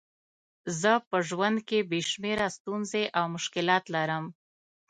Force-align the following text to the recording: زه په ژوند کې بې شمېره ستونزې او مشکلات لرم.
زه 0.79 0.91
په 1.09 1.17
ژوند 1.29 1.57
کې 1.67 1.79
بې 1.89 1.99
شمېره 2.11 2.47
ستونزې 2.57 3.03
او 3.17 3.25
مشکلات 3.35 3.83
لرم. 3.95 4.25